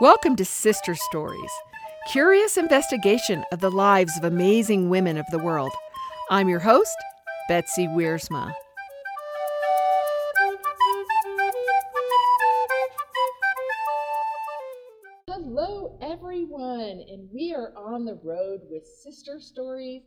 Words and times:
Welcome 0.00 0.34
to 0.36 0.44
Sister 0.44 0.96
Stories, 0.96 1.52
curious 2.08 2.56
investigation 2.56 3.44
of 3.52 3.60
the 3.60 3.70
lives 3.70 4.18
of 4.18 4.24
amazing 4.24 4.88
women 4.88 5.16
of 5.16 5.24
the 5.30 5.38
world. 5.38 5.70
I'm 6.30 6.48
your 6.48 6.58
host, 6.58 6.96
Betsy 7.48 7.86
Wiersma. 7.86 8.52
Road 18.24 18.62
with 18.70 18.86
Sister 18.86 19.38
Stories, 19.38 20.02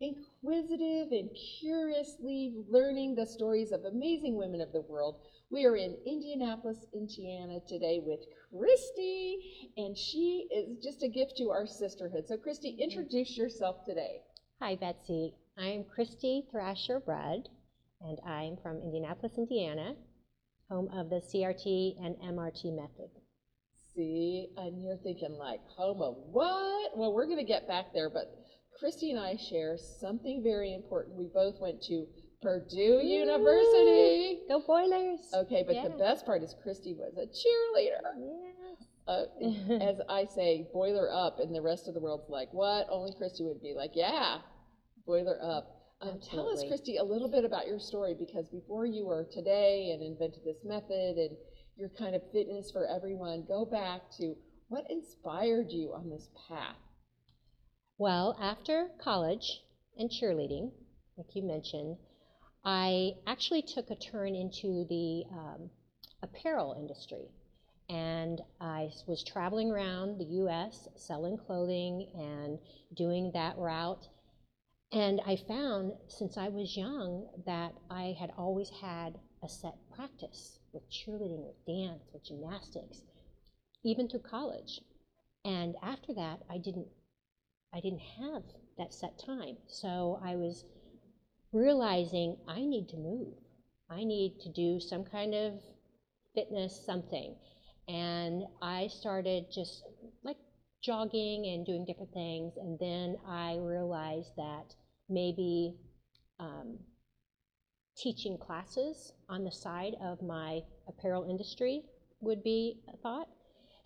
inquisitive 0.00 1.12
and 1.12 1.30
curiously 1.60 2.54
learning 2.68 3.14
the 3.14 3.26
stories 3.26 3.72
of 3.72 3.84
amazing 3.84 4.36
women 4.36 4.60
of 4.60 4.72
the 4.72 4.82
world. 4.82 5.20
We 5.50 5.64
are 5.66 5.76
in 5.76 5.96
Indianapolis, 6.06 6.86
Indiana 6.92 7.60
today 7.66 8.00
with 8.04 8.20
Christy, 8.50 9.70
and 9.76 9.96
she 9.96 10.48
is 10.54 10.82
just 10.82 11.02
a 11.02 11.08
gift 11.08 11.36
to 11.38 11.50
our 11.50 11.66
sisterhood. 11.66 12.26
So, 12.26 12.36
Christy, 12.36 12.76
introduce 12.80 13.36
yourself 13.36 13.84
today. 13.84 14.20
Hi, 14.60 14.76
Betsy. 14.76 15.34
I'm 15.56 15.84
Christy 15.84 16.44
Thrasher 16.50 17.02
Rudd, 17.06 17.48
and 18.00 18.18
I'm 18.26 18.56
from 18.62 18.82
Indianapolis, 18.82 19.38
Indiana, 19.38 19.94
home 20.68 20.88
of 20.92 21.10
the 21.10 21.20
CRT 21.20 22.04
and 22.04 22.16
MRT 22.16 22.74
method. 22.74 23.10
See, 23.96 24.48
and 24.56 24.82
you're 24.82 24.96
thinking 24.96 25.36
like, 25.38 25.60
home 25.76 26.02
of 26.02 26.16
what? 26.32 26.96
Well, 26.96 27.12
we're 27.12 27.26
going 27.26 27.38
to 27.38 27.44
get 27.44 27.68
back 27.68 27.86
there, 27.94 28.10
but 28.10 28.34
Christy 28.78 29.10
and 29.10 29.20
I 29.20 29.36
share 29.36 29.76
something 29.78 30.42
very 30.42 30.74
important. 30.74 31.16
We 31.16 31.28
both 31.32 31.60
went 31.60 31.80
to 31.84 32.06
Purdue 32.42 33.00
University. 33.02 34.40
Go 34.48 34.62
Boilers! 34.66 35.20
Okay, 35.32 35.64
but 35.66 35.82
the 35.82 35.96
best 35.96 36.26
part 36.26 36.42
is 36.42 36.54
Christy 36.62 36.94
was 36.94 37.16
a 37.16 37.26
cheerleader. 37.26 38.02
Yes. 38.18 38.86
Uh, 39.06 39.82
as 39.90 40.00
I 40.08 40.26
say, 40.26 40.66
boiler 40.72 41.08
up, 41.12 41.38
and 41.38 41.54
the 41.54 41.62
rest 41.62 41.88
of 41.88 41.94
the 41.94 42.00
world's 42.00 42.28
like, 42.28 42.48
what? 42.52 42.86
Only 42.90 43.12
Christy 43.16 43.44
would 43.44 43.62
be 43.62 43.74
like, 43.76 43.92
yeah, 43.94 44.38
boiler 45.06 45.38
up. 45.42 45.70
Um, 46.00 46.20
tell 46.20 46.50
us, 46.50 46.64
Christy, 46.68 46.96
a 46.96 47.04
little 47.04 47.30
bit 47.30 47.44
about 47.44 47.66
your 47.66 47.78
story 47.78 48.14
because 48.18 48.48
before 48.48 48.84
you 48.84 49.06
were 49.06 49.26
today 49.32 49.92
and 49.94 50.02
invented 50.02 50.44
this 50.44 50.58
method 50.64 51.16
and 51.16 51.36
your 51.76 51.88
kind 51.90 52.14
of 52.14 52.22
fitness 52.32 52.70
for 52.70 52.86
everyone, 52.86 53.44
go 53.46 53.64
back 53.64 54.02
to 54.18 54.34
what 54.68 54.90
inspired 54.90 55.70
you 55.70 55.92
on 55.94 56.08
this 56.10 56.28
path. 56.48 56.76
Well, 57.98 58.36
after 58.40 58.88
college 59.02 59.62
and 59.98 60.10
cheerleading, 60.10 60.72
like 61.16 61.34
you 61.34 61.42
mentioned, 61.42 61.96
I 62.64 63.12
actually 63.26 63.62
took 63.62 63.90
a 63.90 63.96
turn 63.96 64.34
into 64.34 64.86
the 64.88 65.24
um, 65.30 65.70
apparel 66.22 66.74
industry. 66.78 67.28
And 67.90 68.40
I 68.60 68.88
was 69.06 69.22
traveling 69.22 69.70
around 69.70 70.18
the 70.18 70.24
US 70.24 70.88
selling 70.96 71.36
clothing 71.36 72.08
and 72.14 72.58
doing 72.96 73.30
that 73.34 73.58
route. 73.58 74.08
And 74.90 75.20
I 75.26 75.36
found 75.36 75.92
since 76.08 76.38
I 76.38 76.48
was 76.48 76.76
young 76.76 77.28
that 77.46 77.74
I 77.90 78.16
had 78.18 78.30
always 78.38 78.70
had 78.70 79.18
a 79.42 79.48
set 79.48 79.74
practice 79.94 80.58
with 80.74 80.90
cheerleading, 80.90 81.46
with 81.46 81.64
dance, 81.66 82.02
with 82.12 82.24
gymnastics, 82.24 83.02
even 83.84 84.08
through 84.08 84.20
college. 84.20 84.80
And 85.44 85.76
after 85.82 86.12
that, 86.14 86.40
I 86.50 86.58
didn't 86.58 86.88
I 87.72 87.80
didn't 87.80 88.02
have 88.20 88.42
that 88.78 88.94
set 88.94 89.18
time. 89.18 89.56
So 89.66 90.20
I 90.22 90.36
was 90.36 90.64
realizing 91.52 92.36
I 92.46 92.60
need 92.64 92.88
to 92.90 92.96
move. 92.96 93.34
I 93.90 94.04
need 94.04 94.40
to 94.40 94.48
do 94.48 94.80
some 94.80 95.04
kind 95.04 95.34
of 95.34 95.54
fitness 96.34 96.84
something. 96.84 97.34
And 97.88 98.44
I 98.62 98.88
started 98.88 99.46
just 99.52 99.84
like 100.22 100.36
jogging 100.82 101.46
and 101.46 101.66
doing 101.66 101.84
different 101.84 102.12
things. 102.12 102.54
And 102.56 102.78
then 102.78 103.16
I 103.26 103.56
realized 103.60 104.32
that 104.36 104.74
maybe 105.08 105.74
um, 106.38 106.78
teaching 107.96 108.36
classes 108.38 109.12
on 109.28 109.44
the 109.44 109.52
side 109.52 109.94
of 110.02 110.22
my 110.22 110.60
apparel 110.88 111.24
industry 111.28 111.82
would 112.20 112.42
be 112.42 112.80
a 112.92 112.96
thought. 112.98 113.28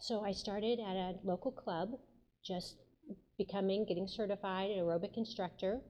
So 0.00 0.24
I 0.24 0.32
started 0.32 0.78
at 0.80 0.96
a 0.96 1.14
local 1.24 1.50
club, 1.50 1.90
just 2.44 2.76
becoming, 3.36 3.84
getting 3.86 4.06
certified 4.06 4.70
an 4.70 4.78
aerobic 4.78 5.16
instructor. 5.16 5.80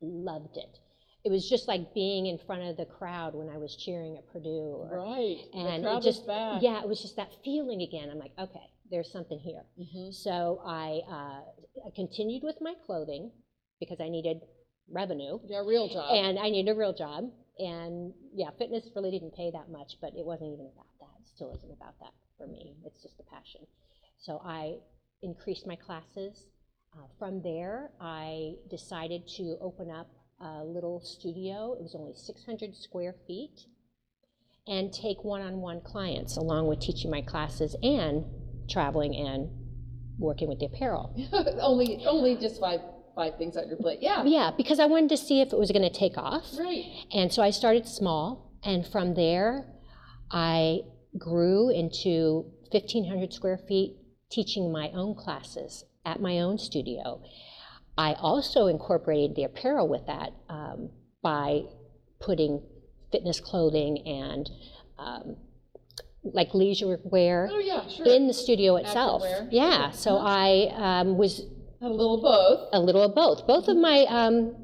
Loved 0.00 0.56
it. 0.56 0.78
It 1.24 1.30
was 1.30 1.48
just 1.48 1.68
like 1.68 1.94
being 1.94 2.26
in 2.26 2.36
front 2.38 2.62
of 2.62 2.76
the 2.76 2.84
crowd 2.84 3.34
when 3.34 3.48
I 3.48 3.56
was 3.56 3.76
cheering 3.76 4.16
at 4.18 4.26
Purdue. 4.32 4.76
or- 4.80 4.90
Right. 5.06 5.38
And 5.54 5.84
the 5.84 5.88
crowd 5.88 5.98
it 5.98 6.02
just, 6.02 6.26
yeah, 6.62 6.82
it 6.82 6.88
was 6.88 7.00
just 7.00 7.16
that 7.16 7.30
feeling 7.44 7.82
again. 7.82 8.10
I'm 8.10 8.18
like, 8.18 8.32
okay, 8.38 8.66
there's 8.90 9.10
something 9.10 9.38
here. 9.38 9.64
hmm 9.78 10.10
So 10.10 10.60
I, 10.66 11.00
uh, 11.08 11.86
I 11.86 11.90
continued 11.94 12.42
with 12.42 12.56
my 12.60 12.74
clothing 12.84 13.30
because 13.78 14.00
I 14.00 14.08
needed 14.08 14.40
revenue 14.88 15.38
Yeah, 15.46 15.62
real 15.66 15.88
job. 15.88 16.10
and 16.10 16.38
I 16.38 16.50
needed 16.50 16.70
a 16.70 16.78
real 16.78 16.92
job. 16.92 17.24
And 17.58 18.12
yeah, 18.34 18.50
fitness 18.58 18.88
really 18.96 19.10
didn't 19.10 19.34
pay 19.34 19.50
that 19.52 19.70
much, 19.70 19.98
but 20.00 20.12
it 20.16 20.24
wasn't 20.24 20.52
even 20.52 20.66
about 20.72 20.86
that. 21.00 21.20
It 21.20 21.28
still 21.34 21.52
isn't 21.54 21.70
about 21.72 21.98
that 22.00 22.12
for 22.38 22.46
me. 22.46 22.74
It's 22.84 23.02
just 23.02 23.20
a 23.20 23.24
passion. 23.24 23.60
So 24.18 24.40
I 24.44 24.76
increased 25.22 25.66
my 25.66 25.76
classes. 25.76 26.46
Uh, 26.94 27.06
from 27.18 27.42
there, 27.42 27.90
I 28.00 28.54
decided 28.70 29.26
to 29.36 29.56
open 29.60 29.90
up 29.90 30.08
a 30.40 30.64
little 30.64 31.00
studio. 31.00 31.74
It 31.74 31.82
was 31.82 31.94
only 31.94 32.14
600 32.14 32.74
square 32.76 33.14
feet 33.26 33.66
and 34.66 34.92
take 34.92 35.24
one 35.24 35.42
on 35.42 35.56
one 35.60 35.80
clients 35.80 36.36
along 36.36 36.66
with 36.68 36.80
teaching 36.80 37.10
my 37.10 37.20
classes 37.22 37.76
and 37.82 38.24
traveling 38.68 39.14
and 39.14 39.48
working 40.18 40.48
with 40.48 40.58
the 40.60 40.66
apparel. 40.66 41.14
only, 41.60 42.04
only 42.06 42.36
just 42.36 42.60
five, 42.60 42.80
five 43.14 43.36
things 43.38 43.56
on 43.56 43.68
your 43.68 43.76
plate. 43.76 43.98
Yeah. 44.00 44.24
Yeah, 44.24 44.50
because 44.56 44.78
I 44.78 44.86
wanted 44.86 45.10
to 45.10 45.16
see 45.16 45.40
if 45.40 45.52
it 45.52 45.58
was 45.58 45.70
going 45.70 45.82
to 45.90 45.98
take 45.98 46.16
off. 46.18 46.44
Right. 46.58 46.84
And 47.12 47.32
so 47.32 47.42
I 47.42 47.50
started 47.50 47.86
small, 47.88 48.52
and 48.64 48.86
from 48.86 49.14
there, 49.14 49.66
I 50.30 50.80
grew 51.18 51.70
into 51.70 52.46
1,500 52.70 53.32
square 53.32 53.58
feet 53.68 53.96
teaching 54.30 54.72
my 54.72 54.90
own 54.94 55.14
classes 55.14 55.84
at 56.06 56.20
my 56.20 56.38
own 56.40 56.58
studio. 56.58 57.22
I 57.98 58.14
also 58.14 58.66
incorporated 58.68 59.36
the 59.36 59.44
apparel 59.44 59.88
with 59.88 60.06
that 60.06 60.30
um, 60.48 60.88
by 61.22 61.62
putting 62.20 62.62
fitness 63.10 63.40
clothing 63.40 63.98
and 64.06 64.48
um, 64.98 65.36
like 66.24 66.54
leisure 66.54 66.98
wear 67.04 67.50
Oh, 67.52 67.58
yeah, 67.58 67.86
sure. 67.88 68.06
in 68.06 68.26
the 68.26 68.32
studio 68.32 68.76
itself. 68.76 69.22
Yeah, 69.50 69.90
so 69.90 70.16
I 70.16 70.72
um, 70.74 71.18
was 71.18 71.42
a 71.82 71.88
little 71.88 72.20
both. 72.22 72.68
a 72.72 72.80
little 72.80 73.02
of 73.02 73.14
both. 73.14 73.46
Both 73.46 73.68
of 73.68 73.76
my, 73.76 74.06
um, 74.08 74.56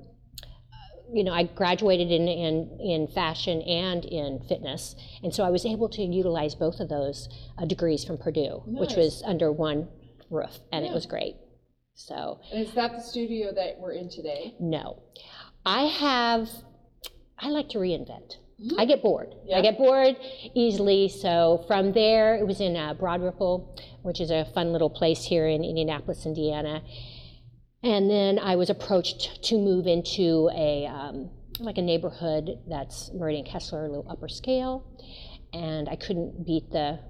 you 1.12 1.25
know, 1.25 1.33
I 1.33 1.45
graduated 1.45 2.11
in, 2.11 2.29
in, 2.29 2.79
in 2.81 3.09
fashion 3.09 3.62
and 3.62 4.05
in 4.05 4.41
fitness, 4.49 4.95
and 5.23 5.34
so 5.34 5.43
I 5.45 5.51
was 5.51 5.65
able 5.67 5.89
to 5.91 6.03
utilize 6.03 6.55
both 6.55 6.81
of 6.81 6.89
those 6.89 7.28
uh, 7.59 7.65
degrees 7.65 8.05
from 8.05 8.19
Purdue, 8.19 8.62
which 8.67 8.95
was 8.95 9.23
under 9.27 9.51
one 9.51 9.89
roof, 10.31 10.59
and 10.73 10.84
Yeah. 10.84 10.91
it 10.91 10.95
was 10.95 11.07
great. 11.07 11.37
So, 11.95 12.39
And 12.53 12.65
is 12.65 12.73
that 12.75 12.93
the 12.93 13.01
studio 13.01 13.53
that 13.55 13.78
we're 13.81 13.93
in 13.93 14.09
today? 14.09 14.55
no. 14.61 15.03
I 15.67 15.83
have, 15.87 16.49
I 17.39 17.51
like 17.51 17.69
to 17.71 17.78
reinvent. 17.78 18.37
Mhm. 18.62 18.78
I 18.78 18.84
get 18.87 19.03
bored. 19.03 19.34
Yeah. 19.45 19.59
I 19.59 19.61
get 19.61 19.77
bored 19.77 20.17
easily. 20.55 21.09
So 21.09 21.65
from 21.67 21.93
there, 21.93 22.37
it 22.37 22.47
was 22.47 22.61
in 22.61 22.75
uh, 22.77 22.95
Broad 22.95 23.21
Ripple, 23.23 23.77
which 24.09 24.23
is 24.23 24.31
a 24.31 24.47
fun 24.55 24.73
little 24.73 24.89
place 24.89 25.23
here 25.23 25.47
in 25.47 25.63
Indianapolis, 25.63 26.25
Indiana. 26.25 26.83
And 27.83 28.11
then 28.11 28.39
I 28.39 28.57
was 28.57 28.71
approached 28.71 29.45
to 29.45 29.59
move 29.59 29.87
into 29.87 30.51
a 30.55 30.87
um, 30.87 31.31
like 31.61 31.77
a 31.77 31.83
neighborhood 31.83 32.59
that's 32.66 33.13
Meridian 33.13 33.45
Kessler, 33.45 33.84
a 33.84 33.89
little 33.89 34.10
upper 34.10 34.28
scale, 34.28 34.84
and 35.53 35.91
I 35.91 35.97
couldn't 35.97 36.47
beat 36.47 36.71
the 36.71 37.01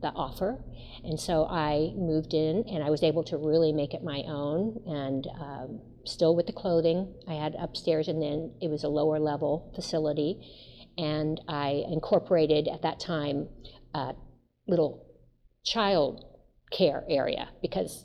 the 0.00 0.08
offer, 0.08 0.64
and 1.04 1.20
so 1.20 1.44
I 1.44 1.92
moved 1.94 2.32
in, 2.32 2.64
and 2.72 2.82
I 2.82 2.88
was 2.88 3.02
able 3.02 3.22
to 3.24 3.36
really 3.36 3.72
make 3.72 3.92
it 3.92 4.02
my 4.02 4.24
own, 4.26 4.80
and 4.86 5.26
um, 5.38 5.80
still 6.06 6.34
with 6.34 6.46
the 6.46 6.54
clothing. 6.54 7.12
I 7.28 7.34
had 7.34 7.54
upstairs, 7.60 8.08
and 8.08 8.22
then 8.22 8.54
it 8.62 8.70
was 8.70 8.82
a 8.82 8.88
lower 8.88 9.18
level 9.18 9.70
facility, 9.74 10.40
and 10.96 11.38
I 11.46 11.84
incorporated 11.90 12.66
at 12.66 12.80
that 12.80 12.98
time 12.98 13.48
a 13.92 14.14
little 14.66 15.04
child 15.62 16.24
care 16.70 17.04
area 17.08 17.48
because 17.62 18.04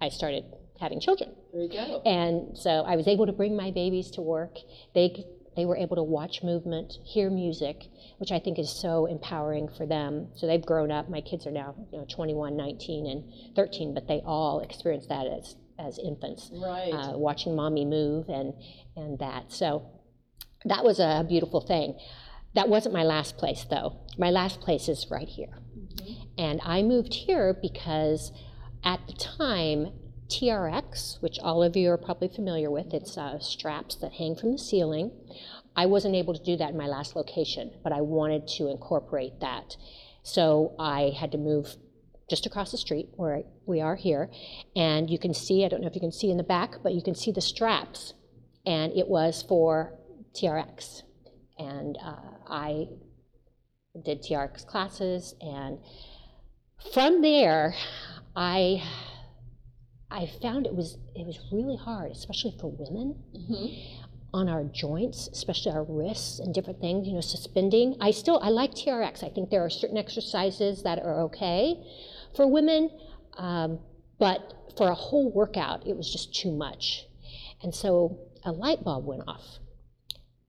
I 0.00 0.08
started 0.08 0.44
having 0.80 1.00
children. 1.00 1.34
There 1.52 1.62
you 1.62 1.68
go. 1.68 2.02
And 2.06 2.56
so 2.56 2.70
I 2.86 2.96
was 2.96 3.06
able 3.06 3.26
to 3.26 3.32
bring 3.32 3.56
my 3.56 3.70
babies 3.70 4.10
to 4.12 4.22
work. 4.22 4.56
They, 4.94 5.24
they 5.56 5.66
were 5.66 5.76
able 5.76 5.96
to 5.96 6.02
watch 6.02 6.42
movement, 6.42 6.94
hear 7.04 7.28
music, 7.30 7.84
which 8.18 8.32
I 8.32 8.38
think 8.38 8.58
is 8.58 8.70
so 8.70 9.06
empowering 9.06 9.68
for 9.68 9.84
them. 9.86 10.28
So 10.36 10.46
they've 10.46 10.64
grown 10.64 10.90
up. 10.90 11.10
My 11.10 11.20
kids 11.20 11.46
are 11.46 11.50
now 11.50 11.74
you 11.92 11.98
know, 11.98 12.06
21, 12.08 12.56
19, 12.56 13.06
and 13.06 13.54
13, 13.56 13.92
but 13.92 14.08
they 14.08 14.22
all 14.24 14.60
experienced 14.60 15.08
that 15.10 15.26
as, 15.26 15.56
as 15.78 15.98
infants, 15.98 16.50
Right. 16.54 16.92
uh, 16.92 17.18
watching 17.18 17.54
mommy 17.54 17.84
move 17.84 18.28
and, 18.28 18.54
and 18.96 19.18
that. 19.18 19.52
So 19.52 19.90
that 20.64 20.82
was 20.84 20.98
a 20.98 21.26
beautiful 21.28 21.60
thing. 21.60 21.98
That 22.54 22.68
wasn't 22.68 22.94
my 22.94 23.04
last 23.04 23.36
place, 23.36 23.64
though. 23.68 24.00
My 24.18 24.30
last 24.30 24.60
place 24.60 24.88
is 24.88 25.06
right 25.10 25.28
here. 25.28 25.58
And 26.40 26.58
I 26.64 26.80
moved 26.80 27.12
here 27.12 27.52
because 27.52 28.32
at 28.82 29.06
the 29.06 29.12
time, 29.12 29.92
TRX, 30.28 31.20
which 31.20 31.38
all 31.38 31.62
of 31.62 31.76
you 31.76 31.90
are 31.90 31.98
probably 31.98 32.28
familiar 32.28 32.70
with, 32.70 32.94
it's 32.94 33.18
uh, 33.18 33.38
straps 33.40 33.96
that 33.96 34.12
hang 34.12 34.36
from 34.36 34.52
the 34.52 34.58
ceiling. 34.58 35.12
I 35.76 35.84
wasn't 35.84 36.14
able 36.14 36.32
to 36.32 36.42
do 36.42 36.56
that 36.56 36.70
in 36.70 36.78
my 36.78 36.86
last 36.86 37.14
location, 37.14 37.72
but 37.84 37.92
I 37.92 38.00
wanted 38.00 38.48
to 38.56 38.70
incorporate 38.70 39.40
that. 39.40 39.76
So 40.22 40.74
I 40.78 41.12
had 41.14 41.30
to 41.32 41.38
move 41.38 41.76
just 42.30 42.46
across 42.46 42.70
the 42.70 42.78
street 42.78 43.10
where 43.16 43.42
we 43.66 43.82
are 43.82 43.96
here. 43.96 44.30
And 44.74 45.10
you 45.10 45.18
can 45.18 45.34
see, 45.34 45.66
I 45.66 45.68
don't 45.68 45.82
know 45.82 45.88
if 45.88 45.94
you 45.94 46.00
can 46.00 46.10
see 46.10 46.30
in 46.30 46.38
the 46.38 46.42
back, 46.42 46.76
but 46.82 46.94
you 46.94 47.02
can 47.02 47.14
see 47.14 47.32
the 47.32 47.42
straps. 47.42 48.14
And 48.64 48.96
it 48.96 49.08
was 49.08 49.44
for 49.46 49.92
TRX. 50.32 51.02
And 51.58 51.98
uh, 52.02 52.16
I 52.46 52.86
did 54.02 54.22
TRX 54.22 54.66
classes. 54.66 55.34
And 55.42 55.80
from 56.92 57.22
there, 57.22 57.74
I 58.36 58.82
I 60.10 60.26
found 60.42 60.66
it 60.66 60.74
was 60.74 60.98
it 61.14 61.26
was 61.26 61.38
really 61.52 61.76
hard, 61.76 62.12
especially 62.12 62.54
for 62.60 62.68
women, 62.70 63.16
Mm-hmm. 63.36 63.66
on 64.32 64.48
our 64.48 64.64
joints, 64.64 65.28
especially 65.32 65.72
our 65.72 65.84
wrists 65.84 66.38
and 66.40 66.54
different 66.54 66.80
things. 66.80 67.06
You 67.06 67.14
know, 67.14 67.20
suspending. 67.20 67.96
I 68.00 68.10
still 68.10 68.40
I 68.42 68.48
like 68.50 68.72
TRX. 68.72 69.22
I 69.24 69.28
think 69.28 69.50
there 69.50 69.64
are 69.64 69.70
certain 69.70 69.96
exercises 69.98 70.82
that 70.82 70.98
are 70.98 71.20
okay 71.22 71.76
for 72.36 72.46
women, 72.46 72.90
um, 73.38 73.78
but 74.18 74.54
for 74.76 74.88
a 74.88 74.94
whole 74.94 75.30
workout, 75.32 75.86
it 75.86 75.96
was 75.96 76.10
just 76.10 76.34
too 76.34 76.52
much. 76.52 77.06
And 77.62 77.74
so 77.74 78.18
a 78.44 78.52
light 78.52 78.82
bulb 78.84 79.04
went 79.04 79.22
off, 79.28 79.58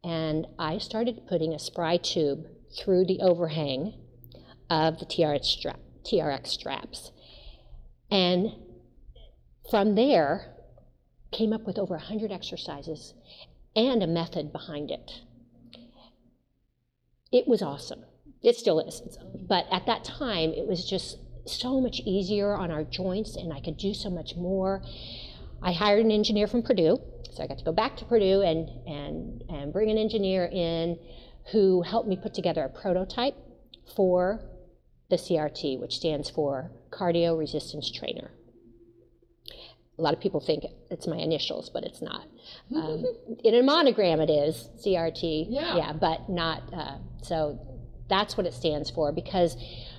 and 0.03 0.47
I 0.57 0.77
started 0.77 1.27
putting 1.27 1.53
a 1.53 1.57
SPRI 1.57 2.01
tube 2.01 2.47
through 2.77 3.05
the 3.05 3.19
overhang 3.21 3.93
of 4.69 4.99
the 4.99 5.05
TRX, 5.05 5.43
strap, 5.45 5.79
TRX 6.03 6.47
straps. 6.47 7.11
And 8.09 8.51
from 9.69 9.95
there, 9.95 10.51
came 11.31 11.53
up 11.53 11.65
with 11.65 11.77
over 11.77 11.95
100 11.95 12.31
exercises 12.31 13.13
and 13.75 14.03
a 14.03 14.07
method 14.07 14.51
behind 14.51 14.91
it. 14.91 15.21
It 17.31 17.47
was 17.47 17.61
awesome. 17.61 18.03
It 18.43 18.57
still 18.57 18.79
is. 18.79 19.17
But 19.47 19.65
at 19.71 19.85
that 19.85 20.03
time, 20.03 20.51
it 20.51 20.67
was 20.67 20.87
just 20.89 21.17
so 21.45 21.79
much 21.79 22.01
easier 22.05 22.53
on 22.53 22.69
our 22.69 22.83
joints, 22.83 23.35
and 23.35 23.53
I 23.53 23.61
could 23.61 23.77
do 23.77 23.93
so 23.93 24.09
much 24.09 24.35
more. 24.35 24.83
I 25.61 25.71
hired 25.71 26.03
an 26.03 26.11
engineer 26.11 26.47
from 26.47 26.63
Purdue, 26.63 26.99
so 27.31 27.43
I 27.43 27.47
got 27.47 27.57
to 27.59 27.63
go 27.63 27.71
back 27.71 27.95
to 27.97 28.05
Purdue 28.05 28.41
and, 28.41 28.69
and, 28.85 29.43
and 29.49 29.73
bring 29.73 29.89
an 29.89 29.97
engineer 29.97 30.45
in 30.51 30.99
who 31.51 31.81
helped 31.81 32.09
me 32.09 32.17
put 32.21 32.33
together 32.33 32.63
a 32.63 32.69
prototype 32.69 33.35
for 33.95 34.41
the 35.11 35.17
CRT, 35.17 35.79
which 35.79 35.95
stands 35.97 36.29
for 36.29 36.71
Cardio 36.89 37.37
Resistance 37.37 37.91
Trainer. 37.91 38.31
A 39.99 40.01
lot 40.01 40.13
of 40.15 40.19
people 40.19 40.39
think 40.39 40.63
it's 40.89 41.05
my 41.05 41.17
initials, 41.17 41.69
but 41.69 41.83
it's 41.83 42.01
not. 42.01 42.25
Um, 42.75 43.05
in 43.43 43.53
a 43.53 43.61
monogram, 43.61 44.19
it 44.21 44.31
is 44.31 44.69
CRT. 44.83 45.45
Yeah. 45.49 45.77
Yeah, 45.77 45.93
but 45.93 46.27
not. 46.29 46.63
Uh, 46.73 46.97
so 47.21 47.59
that's 48.09 48.35
what 48.35 48.47
it 48.47 48.53
stands 48.53 48.89
for 48.89 49.11
because 49.11 49.55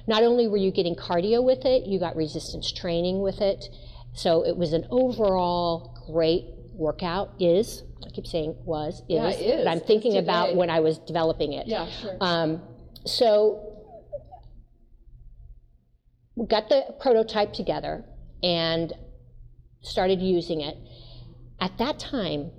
not 0.09 0.23
only 0.25 0.49
were 0.49 0.57
you 0.57 0.73
getting 0.73 0.97
cardio 0.97 1.45
with 1.45 1.65
it, 1.65 1.87
you 1.87 2.01
got 2.01 2.17
resistance 2.17 2.73
training 2.73 3.21
with 3.23 3.41
it. 3.41 3.67
So 4.15 4.45
it 4.45 4.57
was 4.57 4.73
an 4.73 4.87
overall 4.91 6.03
great 6.11 6.47
workout. 6.73 7.35
Is 7.39 7.83
I 8.05 8.11
keep 8.11 8.27
saying 8.27 8.57
was 8.65 9.01
is, 9.01 9.05
Yeah, 9.09 9.29
it 9.29 9.41
is. 9.41 9.65
but 9.65 9.71
I'm 9.71 9.81
thinking 9.81 10.17
about 10.17 10.57
when 10.57 10.71
I 10.71 10.81
was 10.81 10.99
developing 10.99 11.53
it. 11.53 11.69
Yeah, 11.69 11.89
sure. 12.01 12.17
Um, 12.21 12.63
so 13.05 13.72
got 16.49 16.69
the 16.69 16.95
prototype 17.01 17.53
together 17.53 18.05
and 18.43 18.93
started 19.83 20.21
using 20.21 20.61
it. 20.61 20.77
At 21.61 21.79
that 21.79 21.99
time, 21.99 22.51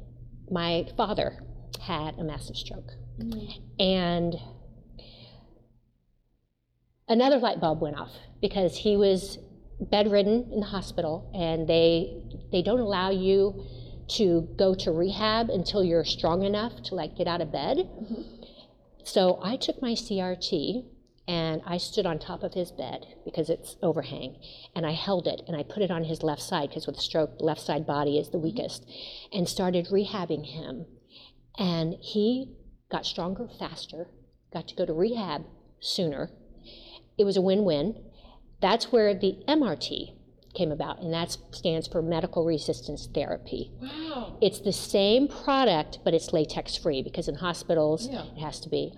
my 0.49 0.87
father 0.95 1.43
had 1.81 2.15
a 2.17 2.23
massive 2.23 2.55
stroke. 2.55 2.91
Mm-hmm. 3.19 3.81
And 3.81 4.35
another 7.07 7.37
light 7.37 7.59
bulb 7.59 7.81
went 7.81 7.99
off 7.99 8.11
because 8.41 8.77
he 8.77 8.95
was 8.95 9.37
bedridden 9.79 10.49
in 10.51 10.59
the 10.59 10.65
hospital 10.65 11.29
and 11.33 11.67
they 11.67 12.23
they 12.51 12.61
don't 12.61 12.79
allow 12.79 13.09
you 13.09 13.65
to 14.07 14.47
go 14.55 14.75
to 14.75 14.91
rehab 14.91 15.49
until 15.49 15.83
you're 15.83 16.05
strong 16.05 16.43
enough 16.43 16.83
to 16.83 16.95
like 16.95 17.15
get 17.17 17.27
out 17.27 17.41
of 17.41 17.51
bed. 17.51 17.77
Mm-hmm. 17.77 18.21
So 19.03 19.39
I 19.43 19.57
took 19.57 19.81
my 19.81 19.93
CRT 19.93 20.85
and 21.27 21.61
I 21.65 21.77
stood 21.77 22.05
on 22.05 22.19
top 22.19 22.43
of 22.43 22.53
his 22.53 22.71
bed 22.71 23.05
because 23.23 23.49
it's 23.49 23.77
overhang 23.81 24.37
and 24.75 24.85
I 24.85 24.91
held 24.91 25.27
it 25.27 25.41
and 25.47 25.55
I 25.55 25.63
put 25.63 25.81
it 25.81 25.91
on 25.91 26.03
his 26.03 26.21
left 26.21 26.41
side 26.41 26.69
because 26.69 26.85
with 26.85 26.97
stroke 26.99 27.31
left 27.39 27.61
side 27.61 27.85
body 27.85 28.17
is 28.17 28.29
the 28.29 28.37
mm-hmm. 28.37 28.47
weakest 28.47 28.85
and 29.31 29.47
started 29.47 29.87
rehabbing 29.87 30.45
him 30.45 30.85
and 31.57 31.95
he 32.01 32.55
got 32.91 33.05
stronger 33.05 33.47
faster 33.59 34.07
got 34.51 34.67
to 34.67 34.75
go 34.75 34.85
to 34.85 34.93
rehab 34.93 35.43
sooner 35.79 36.29
it 37.17 37.23
was 37.23 37.37
a 37.37 37.41
win-win 37.41 37.95
that's 38.61 38.91
where 38.91 39.13
the 39.13 39.37
MRT 39.47 40.15
came 40.53 40.71
about 40.71 41.01
and 41.01 41.13
that 41.13 41.35
stands 41.51 41.87
for 41.87 42.01
medical 42.01 42.45
resistance 42.45 43.07
therapy 43.13 43.71
wow. 43.81 44.37
it's 44.41 44.59
the 44.59 44.73
same 44.73 45.27
product, 45.27 45.99
but 46.03 46.13
it's 46.13 46.31
latex 46.33 46.75
free 46.77 47.01
because 47.01 47.27
in 47.27 47.35
hospitals 47.35 48.07
Yeah. 48.07 48.25
it 48.35 48.39
has 48.39 48.59
to 48.61 48.69
be. 48.69 48.93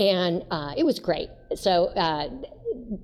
And 0.00 0.44
uh, 0.50 0.72
it 0.78 0.84
was 0.84 0.98
great. 0.98 1.28
So 1.54 1.88
uh, 1.88 2.30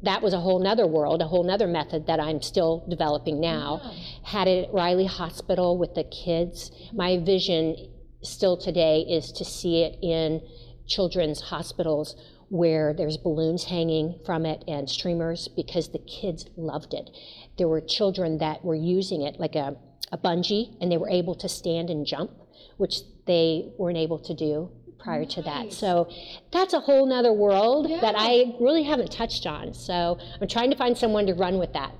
that 0.02 0.22
was 0.22 0.32
a 0.32 0.40
whole 0.40 0.58
nother 0.58 0.86
world, 0.86 1.20
a 1.20 1.26
whole 1.26 1.44
nother 1.44 1.66
method 1.66 2.06
that 2.06 2.18
I'm 2.18 2.40
still 2.40 2.86
developing 2.88 3.38
now. 3.38 3.80
Yeah. 3.84 3.92
Had 4.24 4.48
it 4.48 4.68
at 4.68 4.74
Riley 4.74 5.04
Hospital 5.04 5.76
with 5.76 5.94
the 5.94 6.04
kids. 6.04 6.70
My 6.94 7.18
vision 7.18 7.92
still 8.22 8.56
today 8.56 9.00
is 9.00 9.30
to 9.32 9.44
see 9.44 9.82
it 9.82 9.98
in 10.02 10.40
children's 10.86 11.42
hospitals 11.42 12.16
where 12.48 12.94
there's 12.94 13.18
balloons 13.18 13.64
hanging 13.64 14.18
from 14.24 14.46
it 14.46 14.64
and 14.66 14.88
streamers 14.88 15.48
because 15.48 15.90
the 15.90 15.98
kids 15.98 16.46
loved 16.56 16.94
it. 16.94 17.10
There 17.58 17.68
were 17.68 17.82
children 17.82 18.38
that 18.38 18.64
were 18.64 18.74
using 18.74 19.20
it 19.20 19.38
like 19.38 19.54
a, 19.54 19.76
a 20.12 20.16
bungee 20.16 20.76
and 20.80 20.90
they 20.90 20.96
were 20.96 21.10
able 21.10 21.34
to 21.34 21.48
stand 21.48 21.90
and 21.90 22.06
jump, 22.06 22.30
which 22.78 23.00
they 23.26 23.68
weren't 23.76 23.98
able 23.98 24.20
to 24.20 24.34
do 24.34 24.70
prior 24.98 25.24
to 25.24 25.42
that. 25.42 25.72
So 25.72 26.08
that's 26.52 26.74
a 26.74 26.80
whole 26.80 27.06
nother 27.06 27.32
world 27.32 27.88
that 28.00 28.14
I 28.16 28.54
really 28.60 28.82
haven't 28.82 29.12
touched 29.12 29.46
on. 29.46 29.74
So 29.74 30.18
I'm 30.40 30.48
trying 30.48 30.70
to 30.70 30.76
find 30.76 30.96
someone 30.96 31.26
to 31.26 31.34
run 31.34 31.58
with 31.58 31.72
that. 31.74 31.92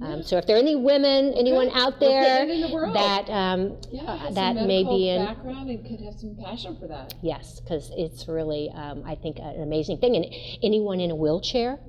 Um, 0.00 0.22
so 0.22 0.36
if 0.36 0.46
there 0.46 0.54
are 0.54 0.60
any 0.60 0.76
women, 0.76 1.34
anyone 1.34 1.68
Okay. 1.68 1.80
out 1.80 1.98
there 1.98 2.46
the 2.46 2.90
that 2.94 3.28
um, 3.30 3.76
Yeah, 3.90 4.30
that 4.30 4.54
may 4.54 4.84
be 4.84 5.08
in 5.08 5.24
background 5.24 5.68
and 5.70 5.84
could 5.84 6.00
have 6.00 6.14
some 6.14 6.36
passion 6.36 6.76
for 6.78 6.86
that. 6.86 7.14
Yes, 7.20 7.58
because 7.60 7.90
it's 7.96 8.28
really, 8.28 8.70
um, 8.74 9.02
I 9.04 9.16
think, 9.16 9.38
an 9.40 9.60
amazing 9.60 9.98
thing. 9.98 10.14
And 10.14 10.26
anyone 10.62 11.00
in 11.00 11.10
a 11.10 11.16
wheelchair, 11.16 11.80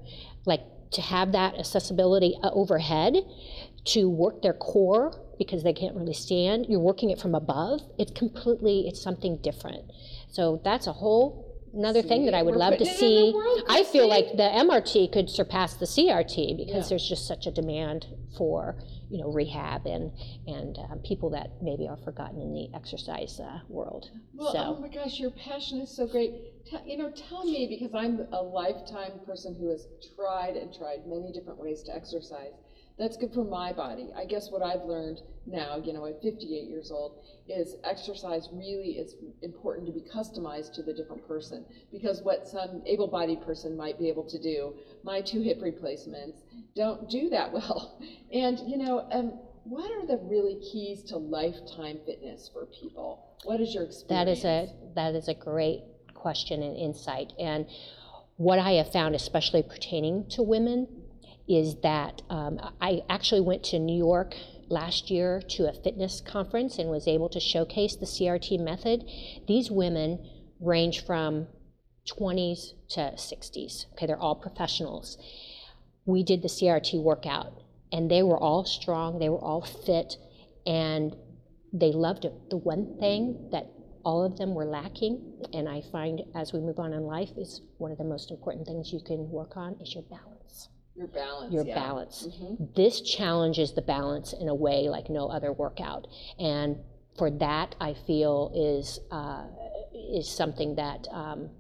like 0.46 0.62
to 0.92 1.02
have 1.02 1.34
that 1.34 1.60
accessibility 1.60 2.36
uh, 2.42 2.50
overhead 2.52 3.16
to 3.86 4.10
work 4.10 4.42
their 4.42 4.54
core 4.54 5.14
because 5.38 5.64
they 5.64 5.74
can't 5.74 5.96
really 5.96 6.14
stand, 6.14 6.66
you're 6.68 6.80
working 6.80 7.12
it 7.12 7.20
from 7.20 7.36
above. 7.36 7.82
It's 7.98 8.12
completely, 8.12 8.88
it's 8.88 9.02
something 9.02 9.38
different. 9.42 9.86
So 10.30 10.62
that's 10.64 10.88
a 10.88 10.94
whole 10.94 11.50
another 11.74 12.02
thing 12.02 12.26
that 12.26 12.34
I 12.34 12.42
would 12.42 12.56
love 12.56 12.74
to 12.74 12.80
putting 12.80 12.94
it 12.94 13.02
in 13.02 13.34
see. 13.34 13.64
I 13.68 13.84
feel 13.84 14.08
like 14.08 14.32
the 14.32 14.44
MRT 14.44 15.12
could 15.12 15.30
surpass 15.30 15.76
the 15.76 15.86
CRT 15.86 16.58
because 16.58 16.90
there's 16.90 17.08
just 17.08 17.28
such 17.28 17.48
a 17.48 17.52
demand 17.52 18.08
for 18.38 18.82
you 19.10 19.20
know 19.20 19.32
rehab 19.32 19.86
and 19.86 20.12
and 20.48 20.78
um, 20.90 21.00
people 21.00 21.30
that 21.32 21.50
maybe 21.62 21.88
are 21.88 21.98
forgotten 21.98 22.42
in 22.42 22.54
the 22.54 22.70
exercise 22.76 23.40
uh, 23.40 23.60
world. 23.68 24.12
Well, 24.34 24.52
so. 24.52 24.60
oh 24.60 24.82
my 24.82 24.88
gosh, 24.88 25.20
your 25.20 25.32
passion 25.32 25.82
is 25.82 25.96
so 25.96 26.08
great. 26.08 26.66
Te- 26.66 26.92
you 26.92 26.98
know, 26.98 27.12
tell 27.12 27.44
me 27.44 27.68
because 27.68 27.94
I'm 27.96 28.28
a 28.32 28.42
lifetime 28.42 29.20
person 29.26 29.56
who 29.56 29.70
has 29.70 29.88
tried 30.16 30.56
and 30.56 30.74
tried 30.74 31.08
many 31.08 31.32
different 31.34 31.60
ways 31.60 31.84
to 31.84 31.96
exercise. 31.96 32.54
That's 33.00 33.16
good 33.16 33.34
for 33.34 33.46
my 33.46 33.72
body. 33.72 34.10
I 34.16 34.26
guess 34.26 34.52
what 34.52 34.62
I've 34.62 34.84
learned 34.84 35.22
now, 35.48 35.78
you 35.78 35.94
know, 35.94 36.06
at 36.06 36.22
58 36.22 36.68
years 36.68 36.92
old, 36.92 37.24
is 37.48 37.78
exercise 37.86 38.50
really 38.52 38.98
is 39.00 39.16
important 39.42 39.88
to 39.88 39.94
be 39.94 40.02
customized 40.02 40.74
to 40.74 40.84
the 40.84 40.94
different 40.94 41.26
person. 41.26 41.64
Because 41.94 42.22
what 42.22 42.46
some 42.46 42.84
able-bodied 42.86 43.42
person 43.42 43.78
might 43.78 43.98
be 43.98 44.10
able 44.10 44.26
to 44.26 44.38
do, 44.38 44.74
my 45.04 45.22
two 45.22 45.42
hip 45.42 45.60
replacements 45.62 46.40
don't 46.76 47.10
do 47.10 47.30
that 47.30 47.54
well. 47.54 48.02
And 48.34 48.60
you 48.68 48.78
know, 48.78 49.08
um, 49.12 49.40
what 49.64 49.90
are 49.92 50.06
the 50.06 50.18
really 50.24 50.60
keys 50.60 51.02
to 51.04 51.18
lifetime 51.18 52.00
fitness 52.06 52.50
for 52.52 52.66
people? 52.66 53.38
What 53.46 53.62
is 53.62 53.74
your 53.74 53.84
experience? 53.84 54.10
That 54.10 54.28
is 54.28 54.44
a 54.44 54.74
that 54.96 55.16
is 55.16 55.30
a 55.30 55.34
great 55.34 55.84
question 56.14 56.62
and 56.62 56.76
insight. 56.76 57.32
And 57.40 57.66
what 58.36 58.60
I 58.60 58.72
have 58.74 58.92
found, 58.92 59.16
especially 59.16 59.64
pertaining 59.64 60.28
to 60.30 60.44
women, 60.44 60.88
is 61.50 61.76
that 61.82 62.22
um, 62.30 62.60
I 62.80 63.02
actually 63.10 63.42
went 63.42 63.64
to 63.66 63.80
New 63.80 63.98
York 63.98 64.36
last 64.70 65.10
year 65.10 65.42
to 65.50 65.68
a 65.68 65.74
fitness 65.74 66.22
conference 66.22 66.78
and 66.78 66.90
was 66.90 67.08
able 67.08 67.28
to 67.30 67.40
showcase 67.40 67.96
the 67.96 68.06
CRT 68.06 68.60
method. 68.60 69.04
These 69.48 69.72
women 69.72 70.24
range 70.62 71.04
from 71.04 71.48
20s 72.08 72.74
to 72.90 73.00
60s. 73.16 73.86
Okay, 73.94 74.06
they're 74.06 74.20
all 74.20 74.36
professionals. 74.36 75.18
we 76.06 76.24
did 76.24 76.42
the 76.42 76.48
CRT 76.48 77.02
workout, 77.04 77.54
and 77.92 78.10
they 78.10 78.24
were 78.24 78.38
all 78.38 78.66
strong, 78.66 79.20
they 79.20 79.30
were 79.30 79.44
all 79.44 79.62
fit, 79.62 80.18
and 80.66 81.16
they 81.72 81.92
loved 81.92 82.26
it. 82.26 82.34
The 82.50 82.58
one 82.58 82.98
thing 83.00 83.50
that 83.52 83.70
all 84.04 84.24
of 84.24 84.38
them 84.38 84.56
were 84.56 84.66
lacking, 84.66 85.46
and 85.54 85.70
I 85.70 85.84
find 85.92 86.22
as 86.34 86.52
we 86.52 86.62
move 86.62 86.80
on 86.80 86.94
in 86.94 87.04
life, 87.04 87.30
is 87.38 87.62
one 87.78 87.92
of 87.92 87.98
the 87.98 88.04
most 88.06 88.32
important 88.32 88.66
things 88.66 88.92
you 88.92 89.02
can 89.06 89.30
work 89.30 89.56
on 89.56 89.76
is 89.82 89.94
your 89.94 90.04
balance. 90.04 90.29
Your 91.00 91.08
balance. 91.08 91.54
Your 91.54 91.66
yeah. 91.66 91.76
balance. 91.76 92.28
Mhm. 92.28 92.76
This 92.76 93.00
challenges 93.00 93.72
the 93.72 93.82
balance 93.82 94.34
in 94.34 94.50
a 94.50 94.54
way 94.54 94.90
like 94.90 95.10
no 95.10 95.30
other 95.30 95.54
workout, 95.54 96.08
and 96.38 96.78
for 97.18 97.32
that, 97.32 97.74
I 97.80 97.94
feel 97.94 98.52
is 98.54 99.00
uh, 99.10 99.46
is 99.94 100.28
something 100.28 100.76
that 100.76 101.08
um, 101.10 101.52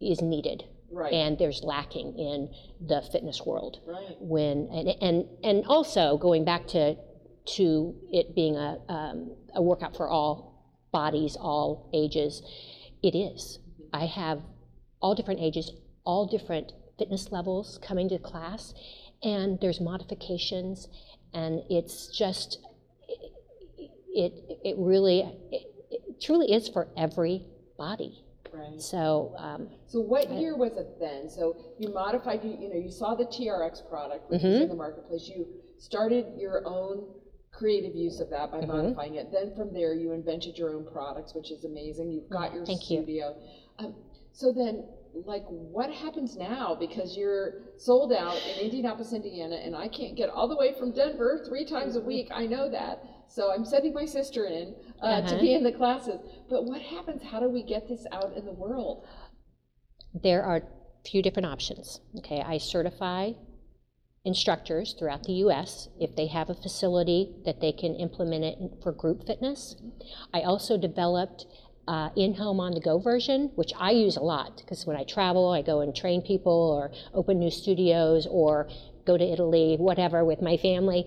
is 0.00 0.22
needed, 0.22 0.64
Right. 0.90 1.12
and 1.12 1.38
there's 1.38 1.62
lacking 1.62 2.18
in 2.18 2.48
the 2.80 3.02
fitness 3.12 3.44
world 3.44 3.80
right. 3.86 4.16
when 4.20 4.68
and 4.72 4.88
and 5.02 5.28
and 5.44 5.66
also 5.66 6.16
going 6.16 6.46
back 6.46 6.66
to 6.68 6.96
to 7.56 7.94
it 8.10 8.34
being 8.34 8.56
a 8.56 8.78
um, 8.88 9.36
a 9.54 9.60
workout 9.60 9.94
for 9.94 10.08
all 10.08 10.32
bodies, 10.92 11.36
all 11.36 11.90
ages, 11.92 12.42
it 13.02 13.14
is. 13.14 13.58
I 13.92 14.06
have 14.06 14.40
all 15.02 15.14
different 15.14 15.40
ages, 15.40 15.72
all 16.04 16.24
different 16.26 16.72
fitness 16.98 17.30
levels 17.30 17.78
coming 17.82 18.08
to 18.08 18.18
class, 18.18 18.74
and 19.22 19.58
there's 19.60 19.80
modifications, 19.80 20.88
and 21.34 21.62
it's 21.68 22.08
just 22.08 22.58
it 24.08 24.32
it 24.64 24.76
really 24.78 25.20
it, 25.50 25.66
it 25.90 26.20
truly 26.20 26.52
is 26.52 26.68
for 26.68 26.88
every 26.96 27.44
body. 27.76 28.24
Right. 28.52 28.80
So 28.80 29.34
um, 29.38 29.68
So 29.86 30.00
what 30.00 30.30
year 30.30 30.56
was 30.56 30.76
it 30.76 30.98
then? 30.98 31.28
So 31.28 31.74
you 31.78 31.92
modified, 31.92 32.42
you, 32.42 32.56
you 32.58 32.68
know, 32.70 32.76
you 32.80 32.90
saw 32.90 33.14
the 33.14 33.26
TRX 33.26 33.86
product, 33.88 34.30
which 34.30 34.42
is 34.42 34.62
in 34.62 34.68
the 34.68 34.74
marketplace. 34.74 35.30
You 35.34 35.46
started 35.78 36.24
your 36.38 36.66
own 36.66 37.04
creative 37.52 37.94
use 37.94 38.20
of 38.20 38.30
that 38.30 38.50
by 38.50 38.60
modifying 38.64 39.16
it. 39.16 39.30
Then 39.32 39.54
from 39.56 39.72
there, 39.72 39.94
you 39.94 40.12
invented 40.12 40.56
your 40.56 40.74
own 40.74 40.86
products, 40.90 41.34
which 41.34 41.50
is 41.50 41.64
amazing. 41.64 42.12
You've 42.12 42.30
got 42.30 42.54
your 42.54 42.64
Thank 42.64 42.90
you. 42.90 43.32
Um, 43.78 43.94
so 44.32 44.52
then, 44.52 44.84
like, 45.24 45.44
what 45.48 45.90
happens 45.90 46.36
now? 46.36 46.76
Because 46.78 47.16
you're 47.16 47.54
sold 47.78 48.12
out 48.12 48.36
in 48.36 48.64
Indianapolis, 48.64 49.12
Indiana, 49.12 49.56
and 49.56 49.74
I 49.74 49.88
can't 49.88 50.16
get 50.16 50.28
all 50.28 50.48
the 50.48 50.56
way 50.56 50.74
from 50.78 50.92
Denver 50.92 51.42
three 51.48 51.64
times 51.64 51.96
a 51.96 52.00
week. 52.00 52.28
I 52.32 52.46
know 52.46 52.68
that. 52.70 53.02
So 53.28 53.52
I'm 53.52 53.64
sending 53.64 53.92
my 53.94 54.04
sister 54.04 54.44
in 54.46 54.74
uh, 55.02 55.20
to 55.22 55.26
Uh-huh. 55.34 55.40
be 55.40 55.54
in 55.54 55.62
the 55.64 55.72
classes. 55.72 56.20
But 56.48 56.64
what 56.64 56.80
happens? 56.80 57.22
How 57.22 57.40
do 57.40 57.48
we 57.48 57.62
get 57.62 57.88
this 57.88 58.06
out 58.12 58.32
in 58.36 58.44
the 58.44 58.52
world? 58.52 59.06
there 60.22 60.42
are 60.42 60.56
a 60.56 60.62
few 61.08 61.22
different 61.22 61.46
options. 61.46 62.00
Okay, 62.18 62.40
I 62.40 62.56
certify 62.58 63.32
instructors 64.24 64.94
throughout 64.98 65.22
the 65.24 65.34
US 65.44 65.88
if 66.00 66.16
they 66.16 66.26
have 66.26 66.48
a 66.50 66.54
facility 66.54 67.34
that 67.44 67.60
they 67.60 67.70
can 67.72 67.94
implement 67.94 68.44
it 68.44 68.58
for 68.82 68.92
group 68.92 69.26
fitness. 69.26 69.76
I 70.32 70.40
also 70.40 70.76
developed 70.78 71.46
uh, 71.88 72.10
in-home 72.16 72.60
on-the-go 72.60 72.98
version, 72.98 73.50
which 73.54 73.72
I 73.78 73.90
use 73.92 74.16
a 74.16 74.22
lot 74.22 74.56
because 74.58 74.86
when 74.86 74.96
I 74.96 75.04
travel, 75.04 75.50
I 75.50 75.62
go 75.62 75.80
and 75.80 75.94
train 75.94 76.22
people 76.22 76.52
or 76.52 76.90
open 77.14 77.38
new 77.38 77.50
studios 77.50 78.26
or 78.30 78.68
go 79.06 79.16
to 79.16 79.24
Italy, 79.24 79.76
whatever, 79.78 80.24
with 80.24 80.42
my 80.42 80.56
family. 80.56 81.06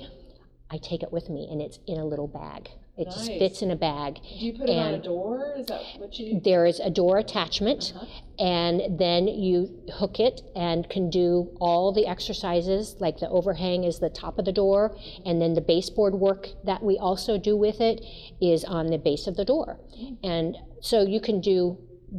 I 0.71 0.77
take 0.77 1.01
it 1.03 1.11
with 1.11 1.29
me 1.29 1.47
and 1.51 1.61
it's 1.61 1.79
in 1.87 1.97
a 1.97 2.05
little 2.05 2.27
bag. 2.27 2.69
It 2.95 3.05
just 3.05 3.27
fits 3.27 3.61
in 3.61 3.71
a 3.71 3.77
bag. 3.77 4.15
Do 4.15 4.45
you 4.45 4.53
put 4.59 4.67
it 4.69 4.73
on 4.77 4.93
a 4.93 5.01
door? 5.01 5.53
Is 5.57 5.67
that 5.67 5.81
what 5.97 6.19
you? 6.19 6.41
There 6.43 6.65
is 6.65 6.81
a 6.81 6.89
door 6.89 7.17
attachment, 7.17 7.93
Uh-huh. 7.95 8.05
and 8.37 8.99
then 8.99 9.29
you 9.29 9.69
hook 9.93 10.19
it 10.19 10.41
and 10.53 10.87
can 10.89 11.09
do 11.09 11.49
all 11.61 11.93
the 11.93 12.05
exercises, 12.05 12.97
like 12.99 13.19
the 13.19 13.29
overhang 13.29 13.85
is 13.85 13.99
the 13.99 14.09
top 14.09 14.37
of 14.37 14.43
the 14.43 14.51
door, 14.51 14.97
and 15.25 15.41
then 15.41 15.53
the 15.53 15.61
baseboard 15.61 16.13
work 16.15 16.49
that 16.65 16.83
we 16.83 16.97
also 16.97 17.37
do 17.37 17.55
with 17.55 17.79
it 17.79 18.03
is 18.41 18.65
on 18.65 18.87
the 18.87 18.97
base 18.97 19.27
of 19.27 19.37
the 19.37 19.45
door. 19.45 19.79
And 20.21 20.57
so 20.81 21.01
you 21.01 21.19
can 21.19 21.41
do 21.41 21.77